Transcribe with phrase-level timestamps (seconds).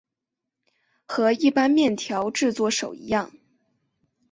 [1.05, 3.31] 和一般面条制作手一样。